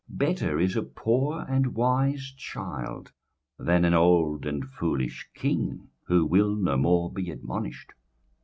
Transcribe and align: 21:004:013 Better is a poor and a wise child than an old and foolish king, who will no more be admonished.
21:004:013 0.09 0.17
Better 0.17 0.59
is 0.59 0.75
a 0.75 0.81
poor 0.81 1.45
and 1.47 1.65
a 1.67 1.69
wise 1.69 2.33
child 2.35 3.11
than 3.59 3.85
an 3.85 3.93
old 3.93 4.47
and 4.47 4.67
foolish 4.67 5.29
king, 5.35 5.89
who 6.07 6.25
will 6.25 6.55
no 6.55 6.75
more 6.75 7.11
be 7.13 7.29
admonished. 7.29 7.91